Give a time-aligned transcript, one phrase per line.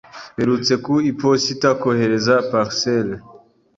[0.35, 3.15] Mperutse ku iposita kohereza parcelle.